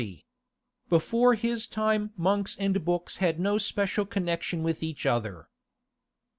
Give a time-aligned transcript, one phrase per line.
[0.89, 5.47] Before his time monks and books had no special connection with each other.